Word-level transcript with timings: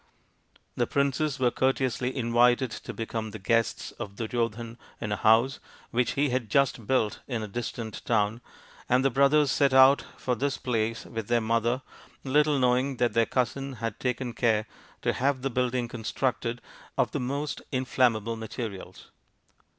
The 0.77 0.87
princes 0.87 1.37
were 1.37 1.51
courteously 1.51 2.17
invited 2.17 2.71
to 2.71 2.91
become 2.91 3.29
the 3.29 3.37
guests 3.37 3.91
of 3.99 4.15
Duryodhan 4.15 4.79
in 4.99 5.11
a 5.11 5.15
house 5.15 5.59
which 5.91 6.13
he 6.13 6.29
had 6.31 6.49
just 6.49 6.87
built 6.87 7.19
in 7.27 7.43
a 7.43 7.47
distant 7.47 8.03
town, 8.03 8.41
and 8.89 9.05
the 9.05 9.11
brothers 9.11 9.51
set 9.51 9.75
out 9.75 10.03
for 10.17 10.33
this 10.33 10.57
place 10.57 11.05
with 11.05 11.27
their 11.27 11.39
mother, 11.39 11.83
little 12.23 12.57
knowing 12.57 12.97
that 12.97 13.13
their 13.13 13.27
cousin 13.27 13.73
had 13.73 13.99
taken 13.99 14.33
care 14.33 14.65
to 15.03 15.13
have 15.13 15.43
the 15.43 15.51
building 15.51 15.87
constructed 15.87 16.61
of 16.97 17.11
the 17.11 17.19
most 17.19 17.61
inflam 17.69 17.69
78 17.69 17.69
THE 17.69 17.75
INDIAN 17.75 17.93
STORY 17.93 18.09
BOOK 18.09 18.23
mable 18.23 18.35
materials. 18.37 19.11